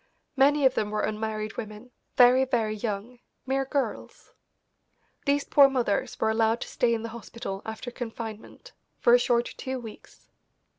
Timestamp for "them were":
0.73-1.03